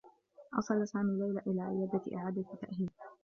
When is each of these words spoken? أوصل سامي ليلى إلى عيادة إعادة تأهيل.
أوصل 0.55 0.87
سامي 0.87 1.17
ليلى 1.19 1.39
إلى 1.47 1.61
عيادة 1.61 2.01
إعادة 2.17 2.45
تأهيل. 2.61 2.89